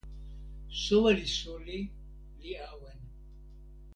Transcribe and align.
soweli 0.83 1.27
suli 1.37 1.79
li 2.41 2.51
awen. 2.69 2.99